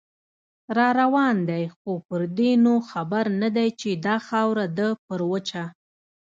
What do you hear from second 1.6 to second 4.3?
خو پردې نو خبر نه دی، چې دا